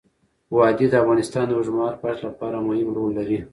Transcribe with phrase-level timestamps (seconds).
[0.55, 3.39] وادي د افغانستان د اوږدمهاله پایښت لپاره مهم رول لري.